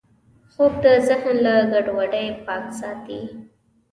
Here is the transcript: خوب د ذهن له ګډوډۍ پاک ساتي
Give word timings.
خوب 0.53 0.73
د 0.83 0.85
ذهن 1.07 1.35
له 1.45 1.55
ګډوډۍ 1.71 2.27
پاک 2.45 2.65
ساتي 2.79 3.21